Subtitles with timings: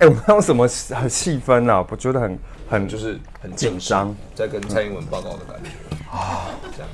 [0.00, 0.64] 哎、我们用什么
[0.94, 1.84] 很气氛啊？
[1.90, 2.38] 我觉得很
[2.70, 4.14] 很就是很紧张。
[4.32, 5.70] 在跟蔡英文报告的感觉
[6.08, 6.88] 啊，这样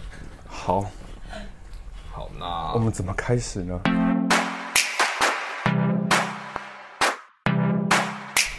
[0.46, 0.86] 好。
[2.10, 3.78] 好，那我们怎么开始呢？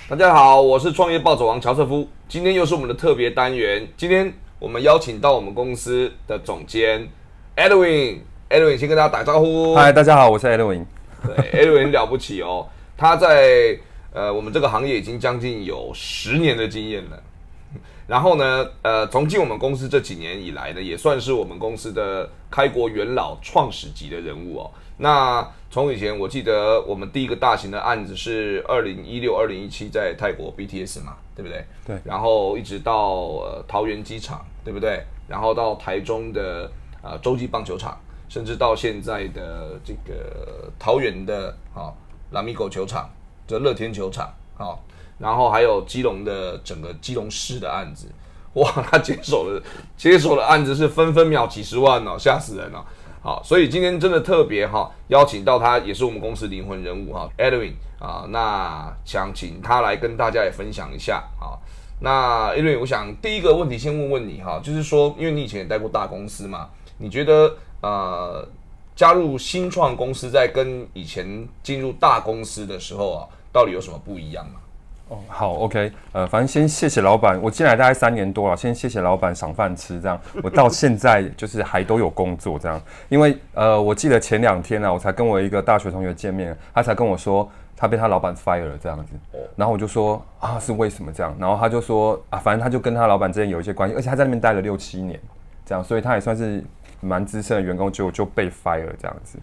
[0.08, 3.88] 大家好，我是创业暴走王乔瑟夫，今天又是我们的特别单元。
[3.98, 7.10] 今天我们邀请到我们公司的总监
[7.56, 9.74] Edwin，Edwin 先跟大家打招呼。
[9.74, 10.86] 嗨，大家好，我是 Edwin。
[11.26, 13.76] 对，Edwin 了不起哦，他在
[14.16, 17.22] 呃我们这个行业已经将近有十年的经验了。
[18.08, 24.72] 然后呢，呃，从进我们公司这几年以来呢，也算是我们公司的开国元老、创始级的人物哦。
[24.98, 31.66] 那从以前我记得我们第一个大型的案子是二零一六、二零一七在泰国 BTS 嘛，对不对？
[31.86, 35.04] 对然后一直到呃桃园机场，对不对？
[35.28, 41.92] 然后到台中的呃洲际棒球场，甚至到现在的这个桃园的啊
[42.32, 43.10] 拉米狗球场，
[43.48, 44.78] 这乐天球场啊，
[45.18, 48.08] 然后还有基隆的整个基隆市的案子，
[48.54, 49.62] 哇，他接手的
[49.98, 52.86] 接手的案子是分分秒几十万哦，吓死人了。
[53.22, 61.58] 好，所以今天真的特别哈，邀请到他，也是我们公司灵魂人物哈，Edwin 啊，那想请他来跟大家也分享一下啊。
[62.02, 66.70] 那 Edwin，我想第一个问题先问问你哈，就是说，因为你以前也待过大公司嘛，
[67.00, 68.48] 你觉得呃，
[68.96, 74.60] 加入新创公司在跟以前进入大公司的时候啊，到底有什么不一样吗？
[75.08, 89.14] 哦，好，OK，呃，反正先谢谢老板，我进来大概三年多了，先谢谢老板赏饭吃，这样，我到现在就是还都有工作这样，因为呃，我记得前两天呢、啊，我才跟我一个大学同学见面，他才跟我说他被他老板 fire 了这样子，
[89.56, 95.18] 然后我就说啊是为什么这样，然后他就说啊，反正他就跟他老板之间有一些关系，而且他在那边待了六七年，
[95.66, 96.62] 这样，所以他也算是
[97.00, 99.38] 蛮资深的员工，结果就被 fire 这样子，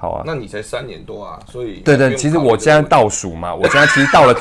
[0.00, 4.34] 好啊，那你才三年多啊，所以对对，其实我现在倒数嘛，我现在其实到了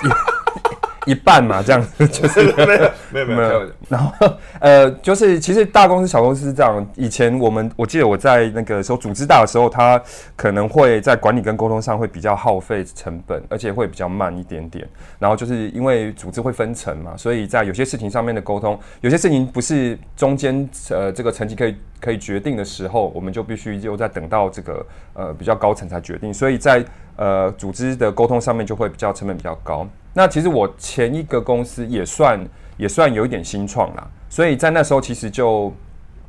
[1.10, 6.88] 一一半嘛，这样子就是没有没有没有然后呃，就是 其实大公司、小公司是这样。
[6.96, 10.00] 以前我们我记得我在那个时候组织大的时候，它
[10.36, 14.88] 可能会在管理跟沟通上会比较耗费成本，而且会比较慢一点点。
[15.18, 26.34] 然后就是因为组织会分层嘛，所以在有些事情上面的沟通，有些事情不是中间呃这个层级可以可以决定的时候，我们就必须又在等到这个呃比较高层才决定。
[26.34, 29.88] 所以在呃组织的沟通上面就会比较成本比较高。
[30.14, 32.40] 那其实我前一个公司也算
[32.78, 35.74] 也算有一点新创啦，所以在那时候其实就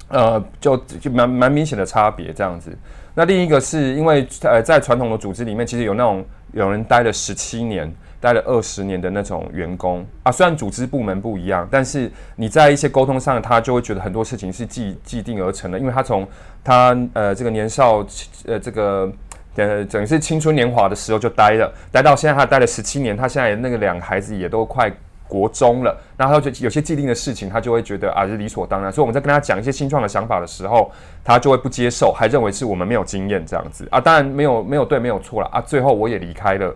[0.08, 2.76] 呃就就蛮蛮明显的差别这样子。
[3.14, 7.92] 那另一个是因为呃在传统的组织里面，其实有那种有人待了十七年。
[8.22, 16.28] 待了二十年的那种员工啊，虽然组织部门不一样，但是你在一些沟通上，他就会觉得很多事情是既既定而成的，因为他从
[16.62, 18.06] 他呃这个年少
[18.44, 19.10] 呃这个
[19.56, 24.90] 呃整个是青春年华的时候就待了，待到现在他待了十七年，他现在那个两个孩子也都快
[25.30, 30.90] 国中了，然后他就有些既定的事情，他就会觉得啊是理所当然，所以我们在跟他讲一些新创的想法的时候，
[31.22, 36.74] 他就会不接受，还认为是我们没有经验这样子啊，当然没有没有对没有错了啊，最后我也离开了，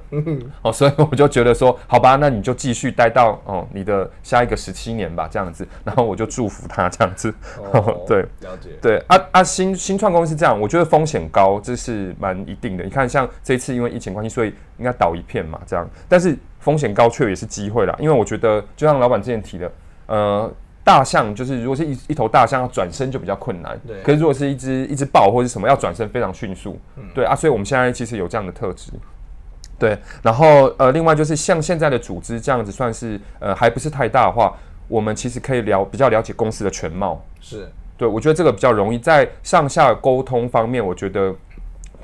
[0.62, 7.34] 哦，所以我就觉得说， 好吧，那你就继续待到哦你的下一个十七年吧，这样子，然后我就祝福他这样子，
[7.72, 8.24] 哦 对。
[8.40, 8.70] 了解。
[8.80, 12.84] 对啊啊，新新创公司这样，我觉得风险高，这是蛮一定的。
[12.84, 15.88] 你看，像这一次因为疫情关系，所以应该倒一片嘛，这样。
[16.08, 19.70] 但是风险高却也是机会啦，因为我觉得就像老板之前提的，
[20.06, 20.50] 呃，
[20.82, 24.00] 大象就是如果是一一头大象要转身就比较困难，对。
[24.02, 26.80] 可是如果是一只一只豹或者是什么要转身非常迅速，
[27.14, 28.90] 对啊，所以我们现在其实有这样的特质。
[29.78, 34.56] 对，然后呃，另外就是像现在的组织这样子，算是呃还不是太大的话，
[34.88, 37.68] 我们其实可以了比较了解公司的全貌，是。
[37.96, 41.32] 对，我觉得这个比较容易，在上下沟通方面，我觉得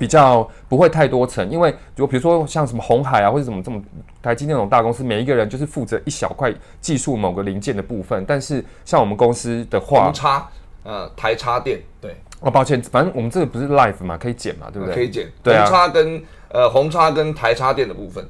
[0.01, 3.79] 比较不会太多层，因为如果比如说像什么红海啊，或者什么这种
[4.19, 10.49] 台积电那种大公司，每一个人就是负责一小块技术某个零件的部分，但是像我们公司的话红，插
[10.81, 14.95] 呃台插电对，哦，抱歉，反正我们这个不是 live 嘛，可以剪嘛，对不对？
[14.95, 15.31] 可以剪。
[15.43, 15.65] 对啊。
[15.65, 18.27] 红叉跟呃红叉跟台插电的部分，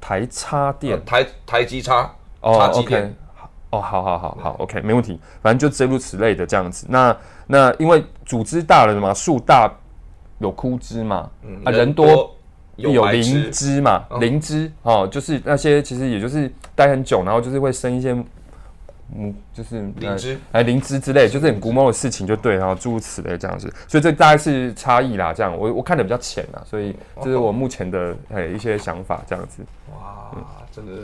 [0.00, 0.94] 台插电？
[0.96, 3.14] 呃台台机插哦插机，OK，
[3.70, 6.84] 哦，好好好好，OK，没问题，反正就诸如此类的这样子。
[6.90, 7.16] 那
[7.46, 9.72] 那因为组织大了嘛，树大
[10.42, 11.30] 有枯枝嘛，
[11.64, 12.36] 啊，人多
[12.76, 18.14] 有灵芝嘛，灵芝哦，就是那些其实也就是待很久，然后就是会生一些。
[19.14, 25.34] 嗯，就是灵芝呃哎，灵芝之类，就是很古某的事情，就对，然后诸如此类这样子，所以这大概是差异啦。
[25.34, 29.62] 这样，我我看的比较浅啦，所以这是我目前的哎一些想法，这样子。
[29.90, 30.32] 哇，
[30.74, 31.02] 真的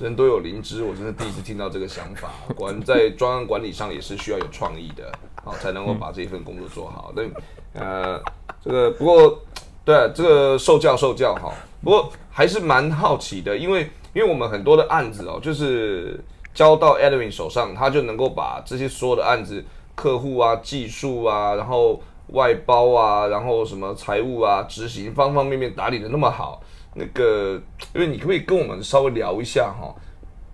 [0.00, 2.30] 人都有灵芝，我真的第一次听到这个想法。
[2.56, 5.12] 果然在专案管理上也是需要有创意的，
[5.44, 7.12] 好才能够把这一份工作做好。
[7.14, 7.30] 对，
[7.74, 8.20] 呃，
[8.62, 9.42] 这个不过
[9.84, 16.18] 对这个受教受教哈，不过还是蛮好奇的，因为因为我们很多的案子哦，就是
[16.54, 26.62] 交到 Edwin 手上，他就能够把这些所有的案子、客户啊、技术啊，然后外包啊，然后什么财务啊、执行方方面面打理的那么好。
[26.94, 27.60] 那个，
[27.92, 29.92] 因为你可不可以跟我们稍微聊一下哈？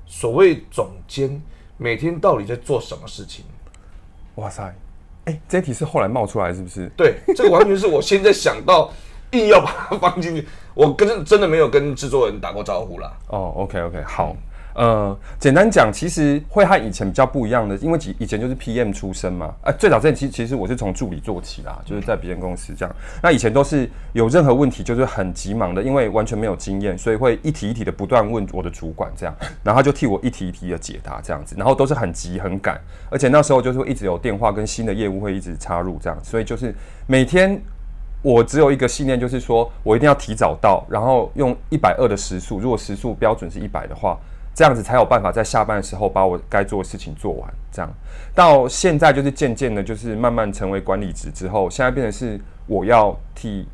[0.06, 1.40] 所谓总监
[1.76, 3.44] 每天到底在做什么事情？
[4.37, 4.75] 哇塞，
[5.25, 6.90] 哎，这题是后来冒出来是不是？
[6.96, 8.90] 对，这个完全是我现在想到，
[9.32, 10.46] 硬要把它放进去。
[10.75, 13.12] 我跟真的没有跟制作人打过招呼啦。
[13.28, 14.34] 哦，OK OK，好。
[14.81, 19.55] 呃，简单讲，其实会和以前比较不一样的，因为以以前就是 PM 出身嘛。
[19.62, 22.97] 哎，最早之前其实其实我是从助理做起啦，就是在别人公司这样。
[23.23, 32.81] 那以前都是有任何问题就是很急忙的，因为完全没有经验，所以会一题一题的不断问我的主管这样，然后他就替我一题一题的解答这样子，然后都是很急很赶，
[33.11, 36.75] 而且那时候就是一直有电话跟新的业务会一直插入这样，所以就是
[37.06, 37.61] 每天
[38.23, 44.19] 我只有一个信念，就是说我一定要提早到，然后用一百二的时速，如果时速标准是一百的话。
[44.55, 47.50] 这样子才有办法在下班的时候把我该做的事情做完。
[47.73, 47.91] 这样
[48.35, 53.67] 到现在就是渐渐的，就是慢慢成为管理职之后，现在变成是我要替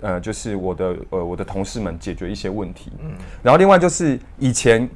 [0.00, 2.90] 呃，就是我的呃我的同事们解决一些问题。
[3.02, 3.12] 嗯。
[3.42, 4.88] 然后另外就是以前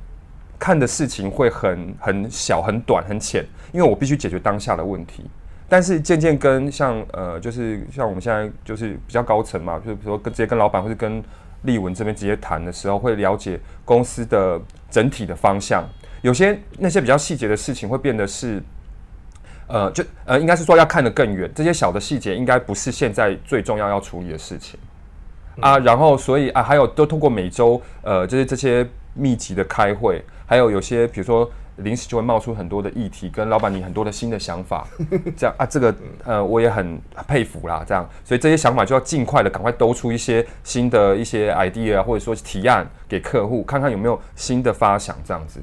[0.59, 5.25] 看的事情会很很小、很短、很浅，因为我必须解决当下的问题。
[5.69, 11.23] 但是渐渐跟像呃，就是像我们现在就是比较高层嘛，就是比如说跟直接跟老板或者跟。
[11.62, 14.61] 立文这边直接谈的时候，会了解公司的
[14.97, 15.85] 整体的方向。
[16.23, 18.63] 有些那些比较细节的事情，会变得是，
[19.67, 21.51] 呃，就呃，应该是说要看得更远。
[21.55, 24.81] 这些小的细节，应该不是现在最重要要处理的事情
[25.61, 25.79] 啊。
[25.81, 31.51] 然后，所以啊，还有都通过每周呃，就是这些密集的开会，还有有些比如说。
[31.76, 34.87] 临时就会冒出很多的议题，跟老板你很多的新的想法，
[35.37, 35.94] 这样啊，这个
[36.25, 45.61] 呃我也很佩服啦，这样，所以这些想法就要尽快的赶快兜出一些新的一些 idea 或者说提案给客户，看看有没有新的发想，这样子。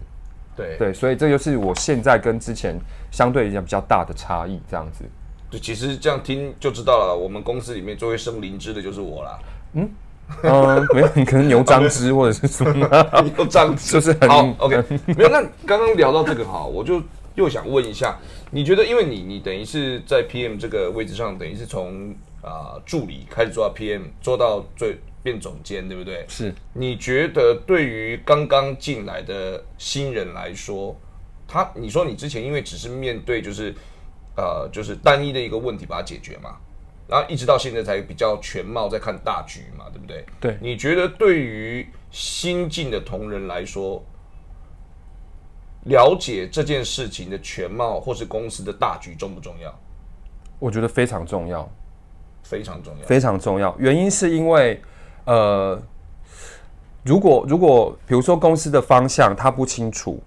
[0.55, 2.75] 对对，所以这就是我现在跟之前
[3.11, 5.03] 相对讲比较大的差异，这样子。
[5.49, 9.39] 就其实这样听就知道了，我们公司里面最会生灵芝的就是我啦。
[9.73, 9.89] 嗯。
[10.43, 12.73] 嗯，没有，可能牛樟芝或者是什么
[13.35, 14.55] 牛樟芝，就是很好。
[14.59, 14.83] OK，
[15.15, 15.29] 没有。
[15.29, 17.01] 那刚刚聊到这个哈，我就
[17.35, 18.17] 又想问一下，
[18.51, 26.25] 你觉得，因为你你等于是在 PM 这个位置上，等于是从啊助理开始做到 PM，做到最变总监，对不对？
[26.27, 26.53] 是。
[26.73, 30.95] 你觉得对于刚刚进来的新人来说，
[31.47, 33.73] 他你说你之前因为只是面对就是
[34.35, 36.55] 呃就是单一的一个问题把它解决嘛？
[37.13, 40.25] 然后一直到现在才比较全貌在看大局嘛，对不对？
[40.39, 44.03] 对，你觉得对于新进的同仁来说，
[45.83, 49.71] 了解这件事情的全貌或是公司的大局重不重要？
[50.57, 51.71] 我觉得非常重要，
[52.41, 53.75] 非常重要，非常重要。
[53.77, 54.81] 原因是因为，
[55.25, 55.79] 呃，
[57.03, 60.19] 如果如果比如说公司的方向他不清楚，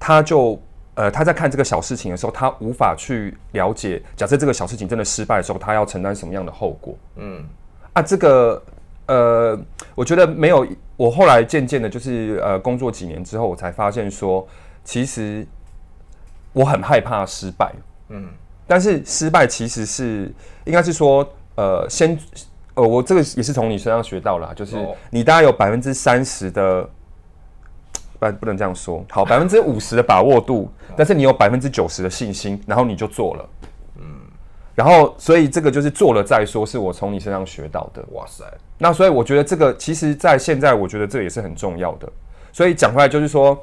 [0.00, 0.58] 他就。
[0.98, 6.92] 呃，他在看这个小事情的时候，他无法去了解，假设这个小事情真的失败的时候，他要承担什么样的后果？
[7.14, 7.44] 嗯，
[7.92, 8.60] 啊，这个，
[9.06, 9.56] 呃，
[9.94, 10.66] 我觉得没有。
[10.96, 14.44] 我后来渐渐的，就是呃，工作几年之后，我才发现说，
[14.82, 15.46] 其实
[16.52, 17.72] 我很害怕失败。
[18.08, 18.28] 嗯，
[18.66, 20.34] 但是失败其实是
[20.64, 21.24] 应该是说，
[21.54, 22.18] 呃，先，
[22.74, 24.76] 呃，我这个也是从你身上学到了，就是
[25.10, 26.90] 你大概有百分之三十的。
[28.18, 33.48] 不不能这样说，好，百分之五十的把握度，但是你有百分之九十的信心，然后你就做了，
[33.96, 34.04] 嗯，
[34.74, 38.04] 然后所以这个就是做了再说，是我从你身上学到的。
[38.12, 38.44] 哇塞，
[38.78, 42.10] 那所以我觉得这个其实，在现在我觉得这也是很重要的。
[42.52, 43.56] 所以讲回来就是说，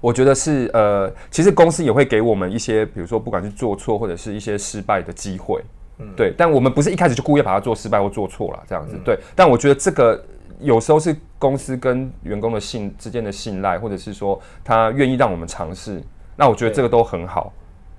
[0.00, 5.62] 我觉得是呃，其实公司也会给我们一些，比如说不管是做错或者是一些失败的机会，
[5.98, 10.24] 嗯，对，但我们不是一开始就故意把它做失败或做错了这样子，对，但我觉得这个。
[10.60, 16.02] 有时候是公司跟员工的信之间的信赖，或者是说他愿意让我们尝试，
[16.36, 17.52] 那我觉得这个都很好。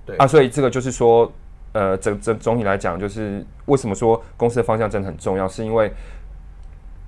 [0.04, 1.30] 对啊，所以这个就是说，
[1.72, 5.90] 呃，整整总体来讲，就是为什么说公司的方向真的很重要，是因为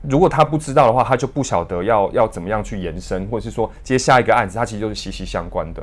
[0.08, 5.82] 如果他不知道的话，他就不晓得要要怎么样去延伸，或者是说接下一个案子，他其实就是息息相关的，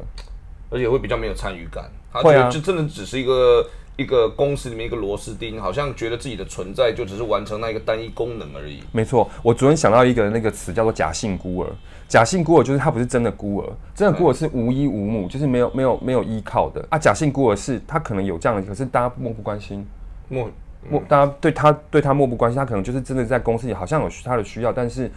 [0.70, 1.90] 而且会比较没有参与感。
[2.12, 3.68] 会啊，就真的只是一个。
[4.00, 8.82] 一个公司里面一个螺丝钉，好像觉得自己的存在就只是完成那一个单一功能而已。
[8.94, 11.68] 没错，我昨天想到一个那个词叫做“假性孤儿”。
[12.08, 16.98] 假性孤儿就是他不是真的孤儿，真的孤儿是无依无母，就是没有没有没有依靠的啊。
[16.98, 19.86] 假性孤儿是他可能有这样的，可是大家漠不关心，
[20.30, 20.50] 漠
[20.90, 25.12] 漠大家对他对他漠不关心，他可能就是真的在公司里好像有他的需要，但是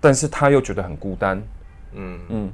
[0.00, 1.42] 但是他又觉得很孤单。
[1.94, 2.50] 嗯嗯，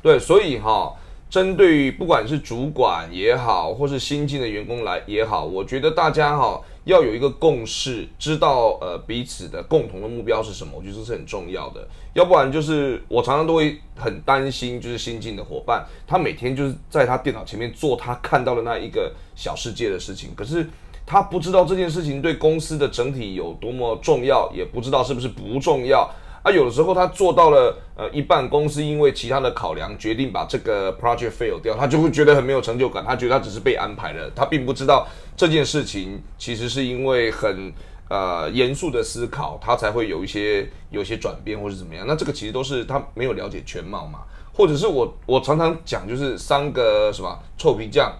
[0.00, 0.94] 对，所以哈。
[1.32, 11.88] 针对于不管是主管也好，或是新进的员工来也好，我觉得大家哈要有一个共识，知道呃彼此的共同的目标是什么，我觉得这是很重要的。
[12.12, 20.68] 要不然就是我常常都会很担心，就是新进的伙伴，他每天就是在他电脑前面做他看到的那一个小世界的事情，可是
[21.06, 26.10] 他不知道这件事情对公司的整体有多么重要，也不知道是不是不重要。
[26.42, 33.04] 啊，有的时候他做到了，呃，一半公司因为其他的考量决定把这个 project fail 掉，他就会觉得很没有成就感。
[33.04, 35.06] 他觉得他只是被安排了，他并不知道
[35.36, 37.72] 这件事情其实是因为很
[38.08, 42.04] 呃严肃的思考，他才会有一些有一些转变或是怎么样。
[42.08, 48.12] 那这个其实都是他没有了解全貌嘛，或者是我我常常讲就是三个什么臭皮匠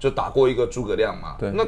[0.00, 1.64] 就打过一个诸葛亮嘛，对，那。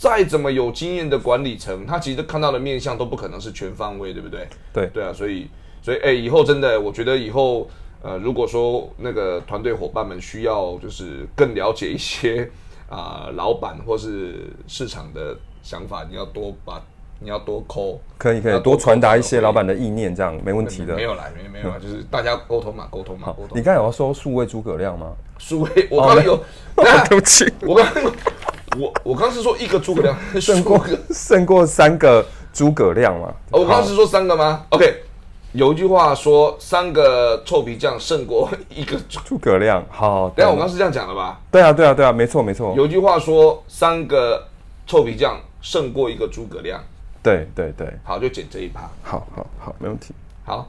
[0.00, 4.48] 再怎么有经验的管理层，他其实看到的面相都不可能是全方位，对不对？
[4.72, 5.46] 对对啊，所以
[5.82, 7.68] 所以哎，以后真的，我觉得以后
[8.00, 12.50] 呃，如果说那个团队伙伴们需要就是更了解一些
[12.88, 16.82] 啊，老板或是市场的想法，你要多把
[17.18, 20.96] 你要多抠，可以可以多传达一些老板的意念，这样没问题的。
[20.96, 23.50] 没有啦，没没有啦，就是大家沟通嘛，沟通嘛，沟通。
[23.58, 25.12] 你刚才有要说数位诸葛亮吗？
[25.36, 26.42] 数位，我刚刚有，
[27.08, 28.10] 对不起，我刚刚。
[28.78, 33.32] 我我刚是说一个诸葛亮 胜过 胜过三个诸葛亮嘛？
[33.50, 35.02] 我刚是说三个吗？OK，
[35.52, 39.84] 有一句话说三个臭皮匠胜过一个诸葛亮。
[39.90, 41.40] 好，等下我刚是这样讲的吧？
[41.50, 42.74] 对啊，对啊，对啊，没错，没错。
[42.76, 44.46] 有句话说三个
[44.86, 46.80] 臭皮匠胜过一个诸葛亮。
[47.22, 48.88] 对对对，好，就剪这一趴。
[49.02, 50.14] 好好好，没问题。
[50.44, 50.68] 好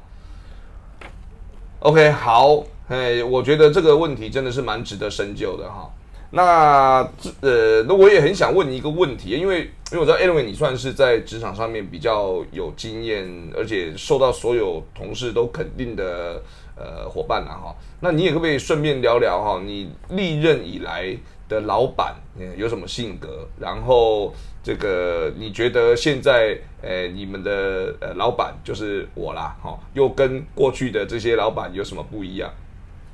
[1.80, 5.90] ，OK，好，哎，我觉得这个问题真的是蛮值得深究的哈。
[6.34, 16.42] 那这呃，那我也很想问你一个问题，因为因为我知道 anyway 你算是在职场上面比较有经验，而且受到所有同事都肯定的
[16.78, 17.76] 呃伙伴了哈。
[18.00, 21.14] 那你也可不可以顺便聊聊哈，你历任以来
[21.50, 22.16] 的老板
[22.56, 23.46] 有什么性格？
[23.60, 24.34] 然后
[24.64, 32.50] 这个你觉得现在呃你们的呃老板就是我啦，哈，又跟过去的这些老板有什么不一样？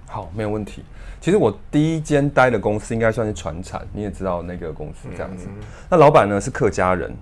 [0.08, 0.84] 好，没有问题。
[1.20, 5.48] 其实我第一间待的公司应该算是船产，你也知道那个公司这样子。
[5.90, 7.14] 那老板呢是客家人，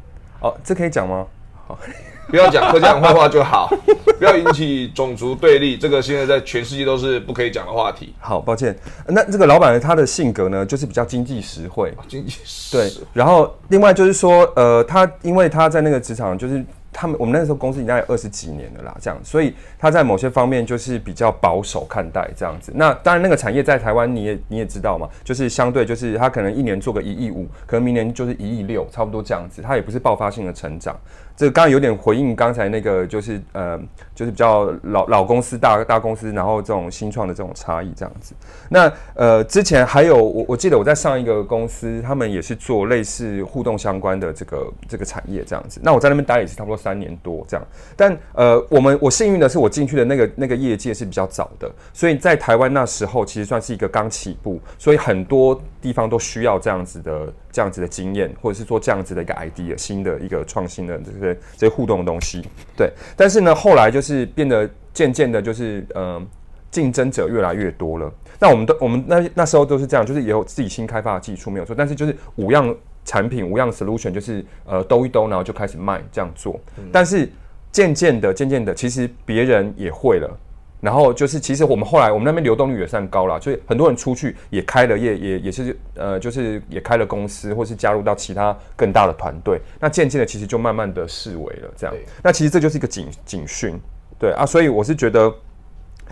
[0.41, 1.25] 哦，这可以讲吗？
[1.67, 1.79] 好，
[2.29, 3.67] 不要讲客家人坏话就好，
[4.19, 8.13] 不要引起种族对立，这个现在在全世界都是不可以讲的话题。
[8.19, 8.77] 好，抱歉。
[9.07, 12.91] 那这个老板呢，他的性格呢，就是比较经济实惠，经济实对。
[13.13, 16.63] 然后另外就是说，呃，他因为他在那个职场就是。
[16.97, 22.71] 他们我们那时候公司已经有二十几年了啦，这样，所以他在某些方面就是比较保守看待这样子。
[22.73, 29.61] 那当然，那个产业在台湾你也你也知道嘛，就是相对就是他可能一年做个一亿五，可能明年就是一亿六，差不多这样子。
[29.61, 30.97] 他也不是爆发性的成长。
[31.35, 33.77] 这刚刚有点回应刚才那个，就是呃，
[34.13, 38.33] 就是比较老老公司大大公司，然后这种新创的这种差异这样子。
[38.69, 45.81] 那呃，之前还有我我记得我在上一个公司，他们也是做类似互动相关的这个这个产业这样子。
[45.83, 47.67] 那我在那边待也是差不多三年多这样。
[47.97, 61.37] 但呃，我们我幸运的是我进去的那个那个业界是比较早的，所以在台湾那时候其实算是一个刚起步，所以很多地方都需要这样子的这样子的经验，或者是做这样子的一个 idea 新的一个创新的这些。
[61.57, 62.41] 这些互动的东西，
[62.77, 66.25] 对，但是呢，后来就是变得渐渐的，就是嗯，
[66.71, 68.11] 竞争者越来越多了。
[68.39, 76.59] 那我们都我们那那时候都是这样，就是也有自己新开发的技术没有错，但是就是五样产品五样 solution，就是呃兜一兜，然后就开始卖这样做。
[76.91, 77.29] 但是
[77.71, 80.39] 渐渐的，渐渐的，其实别人也会了。
[80.82, 89.60] 然后就是，其实我们后来我们那边流动率也算高了，所以很多人出去也开了业，也也是呃，就是也开了公司，或是加入到其他更大的团队。
[89.79, 91.96] 那渐渐的，其实就慢慢的视为了这样。
[92.22, 93.79] 那其实这就是一个警警讯，
[94.20, 95.34] 对啊，所以我是觉得，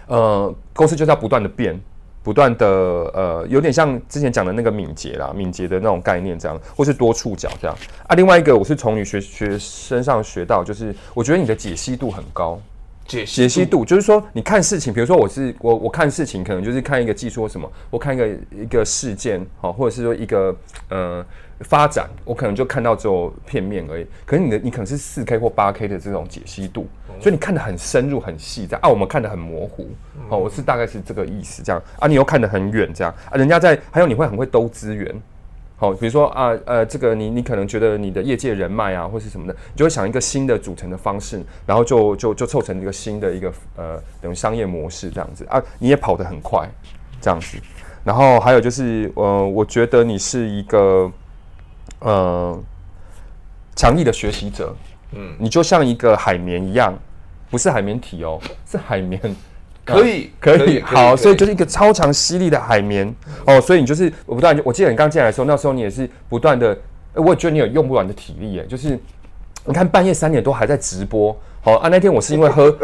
[0.08, 1.79] 呃，公司就是要不断的变，
[2.24, 7.77] 不断的呃，有点像之前讲的那个敏捷啦，敏捷的那种概念这样，或是多触角这样
[8.08, 8.15] 啊。
[8.15, 12.60] 另外一个，我是从你学学身上学到，就是我觉得你的解析度很高。
[13.13, 20.55] 解解析度就是说，你看事情，比如说我是我我看事情，可能就是看一个技术什么，我看一个一个事件，好，或者是说一个
[20.89, 21.24] 呃
[21.60, 24.08] 发展，我可能就看到只有片面而已。
[24.25, 26.88] 可是你的你可能是四 K 或八 K 的这种解析度，
[27.22, 29.88] 所以你看得很深入很细，这样啊，我们看得很模糊，
[30.29, 35.15] 哦，我是大概是这个意思，这样啊，你又看得很远，这样啊，人家在还有你会很会兜资源。
[35.83, 46.65] 好，比如说啊，呃，这个你你可能觉得你的业界人脉啊，或是什么的，你就会想一个新的组成的方式，然后就就就凑成一个新的一个呃等于商业模式这样子啊，你也跑得很快
[47.19, 47.57] 这样子，
[48.01, 51.11] 然后还有就是呃，我觉得你是一个
[51.99, 52.57] 呃
[53.75, 54.73] 强力的学习者，
[55.11, 56.97] 嗯，你就像一个海绵一样，
[57.51, 59.19] 不是海绵体哦，是海绵。
[59.85, 63.13] 可以，可以，好，所以就是一个超强吸力的海绵
[63.45, 66.71] 哦，所以你就是我不断，我记得你刚进来的时候，那时候你也是不断的
[67.13, 68.97] 哎，我也觉得你有用不完的体力，耶，就是
[69.65, 72.75] 你看半夜三点多还在直播，好啊，那天我是因为喝。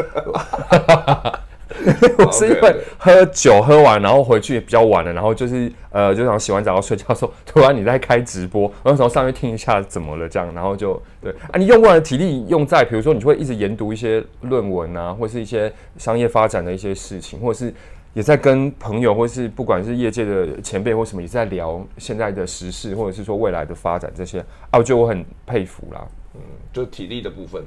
[2.26, 17.74] 我是因为喝酒喝完，然后回去也比较晚了，然后就是呃，就想洗完澡要睡觉的时候，突然你在开直播，然后从上去听一下怎么了这样，然后就对啊，你用不完的体力用在，比如说你就会一直研读一些论文啊，或是一些商业发展的一些事情，或者是
[18.14, 24.40] 也在跟朋友，或是不管是业界的前辈或什么，也在聊现在的时事，或者是说未来的发展这些
[24.72, 26.06] 啊，我觉得我很佩服啦，
[26.36, 26.42] 嗯，
[26.74, 27.64] 就体力的部分。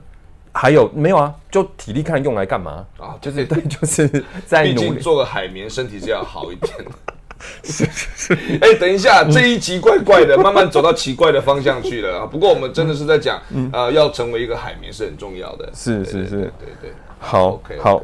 [0.52, 1.34] 还有没有啊？
[1.50, 3.16] 就体力看用来干嘛啊？
[3.20, 6.72] 就是对，就是在努力做个海绵，身体是要好一点。
[7.64, 8.58] 是是是。
[8.60, 12.26] 哎，等一下，这一集怪怪的，慢慢走到奇怪的方向去了啊。
[12.26, 13.40] 不过我们真的是在讲，
[13.72, 15.68] 呃，要成为一个海绵是很重要的。
[15.74, 16.92] 是是是，对对。
[17.18, 18.00] 好，OK，好。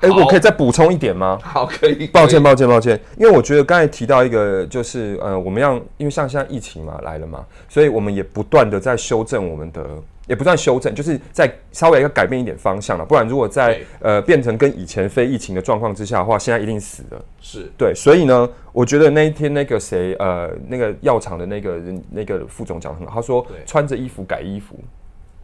[0.00, 1.38] 哎，我可以再补充一点吗？
[1.42, 2.06] 好，可以。
[2.06, 9.84] 抱歉，抱歉，抱歉，因为我觉得刚才提到一个，就是呃，我们要因为像现在疫情嘛来了嘛，所以我们也不断的在修正我们的。
[10.26, 13.04] 也不算修正，就是在稍微要改变一点方向了。
[13.04, 17.24] 不然，如果在呃变成跟以前非疫情的状况之下的话，现在一定死了。
[17.40, 24.76] 是对，所以呢，我觉得那一天那个谁呃那个药厂的那个人那个副总讲的很好，他说穿着衣服改衣服，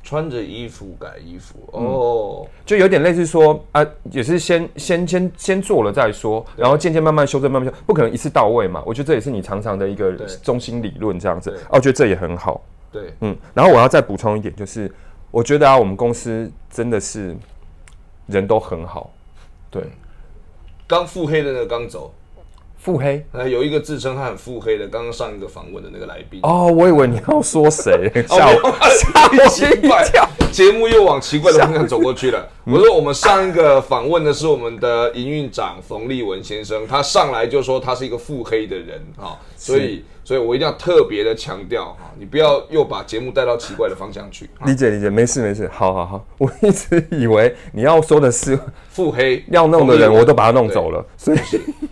[0.03, 8.83] 穿着衣服改衣服哦，就有点类似说啊，也是先先先先做了再说，然后渐渐慢慢修正，慢慢修，不可能一次到位嘛。
[8.85, 10.12] 我觉得这也是你常常的一个
[10.43, 11.51] 中心理论这样子。
[11.51, 12.61] 哦，我觉得这也很好。
[12.92, 14.92] 对，嗯，然后我要再补充一点，就是
[15.30, 17.34] 我觉得啊，我们公司真的是
[18.26, 19.11] 人都很好，
[19.70, 19.82] 对。
[20.87, 22.12] 刚腹黑的那个刚走，
[22.76, 26.40] 腹黑，呃，有一个自称他很腹黑的，刚刚上一个访问的那个来宾。
[26.42, 28.72] 哦，我以为你要说谁， 吓我
[29.49, 32.47] 吓我一跳，节目又往奇怪的方向走过去了。
[32.64, 40.04] 我说我们上一个访问的是我们的营运长冯立文先生，他上来就说他是一个腹黑的人啊，所以。
[40.25, 44.49] 所以我一定要特别的强调哈，你不要又把节目带到奇怪的方向去。
[44.64, 46.25] 理解理解，没事没事，好好好。
[46.38, 48.56] 我一直以为你要说的是
[48.88, 51.04] 腹黑要弄的人，我都把他弄走了。
[51.16, 51.38] 所以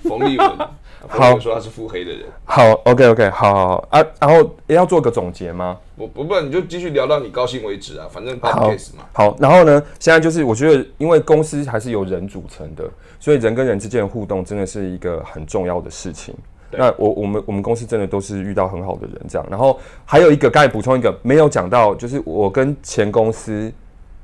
[0.05, 0.49] 冯立文，
[1.09, 2.26] 好说他是腹黑的人。
[2.45, 4.04] 好，OK OK，好好好啊。
[4.21, 5.78] 然后也要做个总结吗？
[5.97, 9.04] 我不不，你就继续聊到你高兴为止啊，反正 case 嘛。
[9.13, 12.84] 好，然后呢，现在就是我觉得，因为公司还是由人组成的，
[13.19, 16.34] 所以人跟人之间的互动真的是一个很重要的事情。
[16.73, 23.73] 那我我们我们公司真的都是遇到很好的人这样，然后还有一个刚才补充一个没有讲到，就是我跟前公司，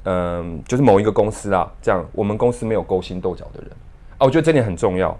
[0.05, 3.71] 嗯，就是某一个公司啊，这样我们公司没有勾心斗角的人
[4.19, 5.19] 啊，我觉得这点很重要，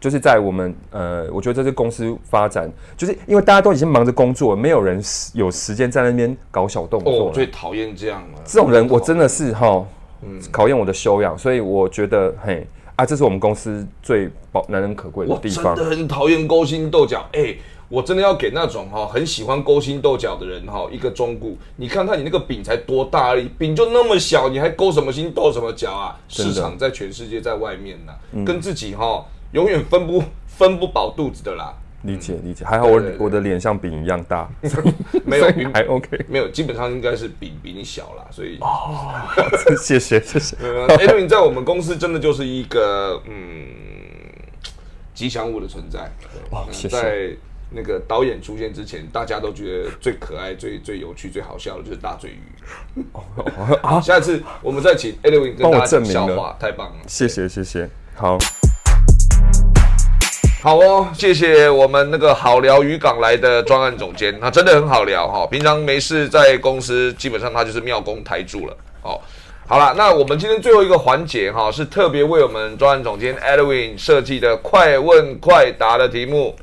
[0.00, 5.02] 就是在我们呃，我觉得这是公司发展，就是因为大家都已经忙着工作，没有人
[5.34, 7.28] 有时间在那边搞小动作。
[7.28, 9.84] 哦，最讨厌这样了，这种人我真的是哈，
[10.22, 12.66] 嗯，考验我的修养，所以我觉得嘿。
[12.96, 15.76] 啊，这是我们公司最宝难能可贵的地方。
[15.76, 17.54] 真的很讨厌勾心斗角，哎，
[17.88, 21.46] 我真的要给那种哈很喜欢勾心斗角的人哈一个忠告。
[21.76, 26.18] 你看看你那个饼才多大而已，饼就那么小，你还勾什么心斗什么角啊？
[26.26, 28.12] 市场在全世界在外面呢，
[28.44, 31.74] 跟自己哈永远分不分不饱肚子的啦。
[32.02, 34.48] 理解理解，还好我我的脸像饼一样大，
[35.26, 39.18] 没有 还 OK，没有，基本上应该是饼比你小啦，所以哦，
[39.82, 40.56] 谢谢谢谢。
[40.96, 43.66] 艾你在我们公司真的就是一个嗯
[45.12, 46.08] 吉祥物的存在。
[46.50, 46.96] 哦，谢谢。
[46.96, 47.36] 在
[47.70, 53.04] 那个导演出现之前，大家都觉得最可爱、最最有趣、最好笑的就是大嘴鱼。
[53.82, 58.38] 哦，下次我们再请艾伦跟大家笑话，太棒了，谢谢谢谢，好。
[60.60, 65.46] 好哦，谢谢我们那个好聊渔港来的专案总监，他真的很好聊哈。
[65.46, 68.76] 平常没事在公司，基本上他就是妙工台柱了。
[69.02, 69.20] 哦，
[69.68, 76.56] 好了，那我们今天最后一个环节哈，是特别为我们专案总监 Edwin 设计的快问快答的题目，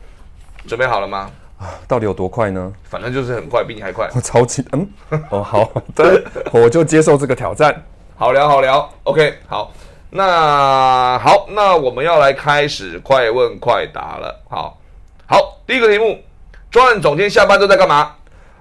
[0.68, 1.32] 准备好了吗？
[1.58, 2.74] 啊，到底有多快呢？
[2.84, 4.10] 反正就是很快，比你还快。
[4.14, 4.90] 我 超级嗯，
[5.32, 7.82] 哦好，对， 我就接受这个挑战。
[8.18, 9.72] 好聊好聊，OK，好。
[10.18, 14.34] 那好，那我们要来开始快问快答了。
[14.50, 14.78] 好，
[15.28, 16.18] 好，第一个题目，
[16.72, 18.14] 专案总监下班都在干嘛？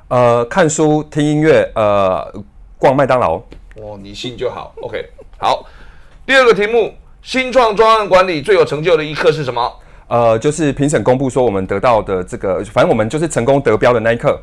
[0.09, 2.29] 呃，看书、听音乐，呃，
[2.77, 3.37] 逛麦当劳。
[3.77, 4.75] 哦，你信就好。
[4.83, 5.65] OK，好。
[6.27, 9.73] 第二个题目，新创专案管理最有成就的一刻是什么？
[10.09, 14.37] 呃，就是评审公布说我们得到的这个，反正我们就是成功得标的那一刻。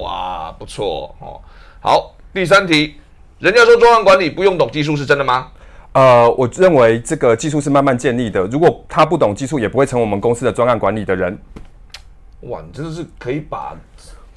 [0.00, 1.40] 哇，不错哦。
[1.80, 2.94] 好，第三题，
[3.40, 5.48] 人家说专案管理不用懂技术是真的吗？
[5.92, 8.42] 呃，我认为这个技术是慢慢建立的。
[8.46, 11.38] 如果他不懂技术，也不会成为我们公司的专案管理的人。
[12.42, 13.76] 哇，你真的是可以把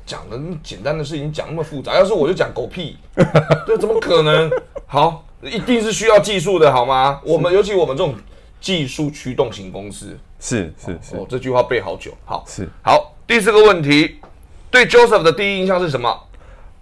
[0.06, 1.96] 讲的简单的事情讲那么复杂。
[1.96, 2.98] 要是我就讲狗屁，
[3.66, 4.52] 这怎么可能？
[4.86, 7.22] 好，一定是需要技术的，好吗？
[7.24, 8.14] 我们尤其我们这种
[8.60, 11.16] 技术驱动型公司，是是是。
[11.16, 12.12] 哦，这句话背好久。
[12.26, 13.16] 好，是好。
[13.26, 14.20] 第四个问题，
[14.70, 16.16] 对 Joseph 的第一印象是什么？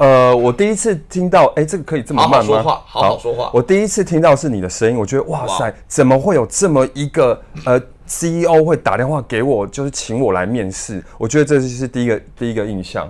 [0.03, 2.45] 呃，我第一次听到，哎，这个可以这么好好慢？
[2.45, 11.01] 说话好好说话我第一次听到是你的声音，我觉得哇哇塞，怎么会有这么一个呃 CEO 会打电话给我，就是请我来面试？
[11.17, 13.09] 我觉得这就是第一个第一个印象。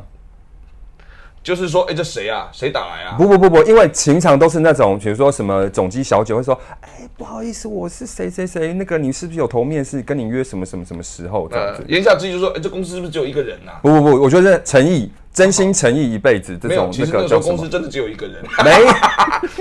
[1.41, 2.47] 就是说，哎，这谁啊？
[2.53, 3.15] 谁打来啊？
[3.17, 13.71] 不不不不，因为平常都是那种，比如说什么总机小姐会说，哎，不好意思，我是谁谁谁，那个你是不是有头面试，跟你约什么什么什么时候这样子？，呃言下之意就是说，哎，这公司是不是只有一个人呐？
[13.81, 17.39] 不不不，我觉得诚意，真心诚意一辈子这种其实那个时候？
[17.41, 18.43] 公司真的只有一个人。
[18.63, 18.85] 没。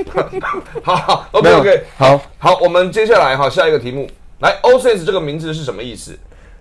[0.84, 4.06] 好好 OK OK 好，好，我们接下来哈下一个题目，
[4.40, 6.16] 来 o s e s 这个名字是什么意思？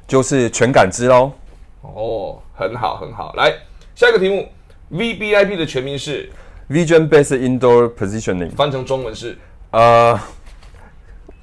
[0.08, 1.32] 就是全感知喽。
[1.82, 3.54] 哦，很好很好，来
[3.96, 4.48] 下一个题目
[4.92, 6.30] ，VBIP 的全名是
[6.70, 9.38] ？Vision Based Indoor Positioning，翻成中文是？
[9.72, 10.14] 呃，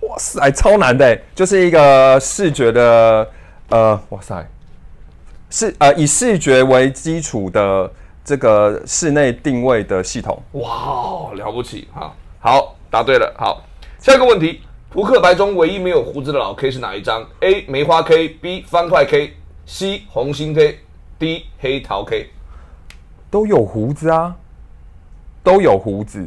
[0.01, 3.31] 哇塞，超难的欸，就是一个视觉的，
[3.71, 4.47] 呃，哇塞，
[5.51, 7.91] 是呃以视觉为基础的
[8.25, 10.43] 这个室内定位的系统。
[10.53, 12.15] 哇，哦了不起哈！
[12.41, 13.35] 好，答对了。
[13.39, 13.63] 好，
[13.99, 17.65] 下一个问题，扑克牌中唯一没有胡子的老 K 是哪一张？A.
[17.67, 18.63] 梅花 K，B.
[18.63, 20.03] 方块 K，C.
[20.09, 21.47] 红心 K，D.
[21.59, 22.31] 黑桃 K。
[23.31, 24.37] 都有胡子啊，
[25.43, 26.27] 都有胡子。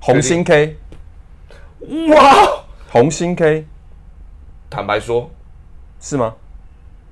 [0.00, 0.76] 红心 K，
[2.08, 3.66] 哇，红心 K
[4.70, 5.30] 坦白说，
[6.00, 6.34] 是吗？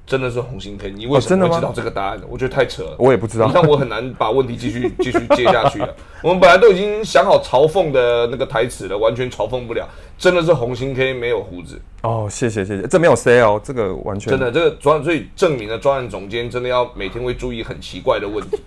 [0.09, 2.27] 真的是红心 K，你为什么会知道这个答案呢？
[2.31, 2.97] 我觉得太扯了。
[2.99, 3.53] 我也不知道你。
[3.53, 5.94] 看我很难把问题继续 继续接下去了。
[6.25, 9.87] 我们本来都已经想好嘲讽的那个台词了，完全嘲讽不了。
[10.16, 18.59] 真的是红心 K 没有胡子，哦，谢谢谢谢，这没有 say 哦，这个完全真的这个专所以证明了专案总监真的要每天会注意很奇怪的问题。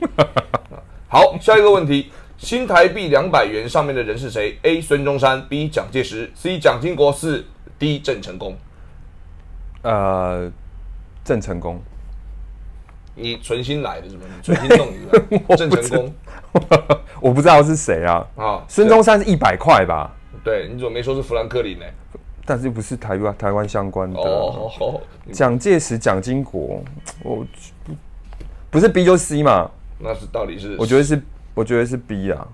[1.10, 4.80] 好，下一个问题，新台币两百元上面的人是谁？A.
[4.80, 5.68] 孙中山，B.
[5.68, 6.58] 蒋介石，C.
[6.58, 7.44] 蒋经国，四
[7.78, 8.00] D.
[8.00, 8.56] 郑成功。
[9.82, 10.50] 呃
[11.24, 11.80] 郑成功。
[13.14, 14.24] 你存心来的是吗？
[14.28, 14.94] 你存心弄的
[15.30, 15.56] 是吧？
[15.56, 16.14] 郑成功
[17.20, 18.26] 我不知道是谁啊。
[18.36, 20.12] 啊，孙中山是一百块吧，
[20.44, 21.86] 对，你怎么没说是富兰克林呢？
[22.46, 24.20] 但是又不是台湾台湾相关的。
[24.20, 26.84] 哦，哦蒋介石、蒋经国，
[27.24, 27.46] 我
[27.86, 27.94] 不
[28.72, 29.70] 不是 B 就是 C 嘛？
[30.00, 30.76] 那是到底是？
[30.80, 31.22] 我觉得是，
[31.54, 32.48] 我觉得是 B 啊，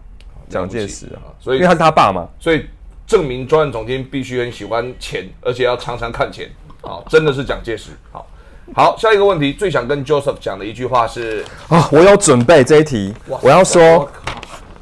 [0.49, 2.27] 蒋介石啊，所以因为他是他爸嘛。
[2.39, 2.65] 所以
[3.05, 6.49] 证明专案总监必须很喜欢钱，而且要常常看钱。
[6.81, 7.91] 好，真的是蒋介石。
[8.11, 8.27] 好，
[8.73, 14.07] 好，下一个问题，最想跟 Joseph 讲的一句话是：啊，我有准备这一题，我要说，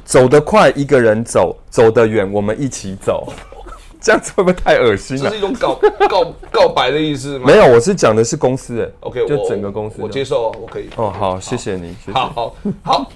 [0.04, 3.32] 走得快一个人走，走得远我们一起走。
[3.98, 5.38] 这样子会不会太恶心了这是？
[5.38, 5.74] 一种告
[6.08, 7.46] 告告白的意思吗？
[7.46, 9.96] 没有，我是讲的是公司，诶 OK，就我整个公司。
[9.98, 10.88] 我接受，我可以。
[10.96, 12.12] 哦，好，谢谢你，谢谢。
[12.12, 13.10] 好好好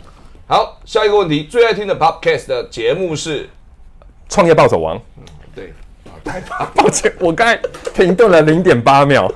[0.47, 3.49] 好，下一个问题，最爱听的 Podcast 的节目是？
[4.29, 5.01] 创业暴走王。
[5.55, 5.90] 对，啊
[6.25, 6.71] 太棒了。
[6.75, 7.59] 抱歉，我刚才
[7.95, 9.31] 停顿了零点八秒，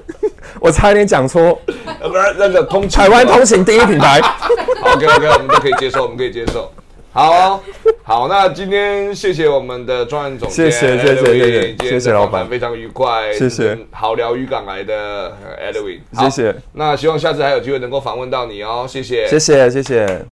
[0.61, 1.61] 我差一点讲错。
[2.01, 4.21] 呃不是那个通台湾通勤第一品牌。
[4.83, 6.71] OK OK，我们都可以接受，我们可以接受。
[7.13, 7.61] 好哦、
[8.03, 12.45] 好，那今天谢谢我们的专案总监，谢谢谢谢谢谢谢谢老板。
[12.49, 13.49] 非常愉快，谢谢。
[13.49, 16.55] 是好聊渔港来的呃 Edwin，谢谢。
[16.73, 20.25] 那希望下次还有机会能够访问到你哦，谢谢，谢谢谢谢。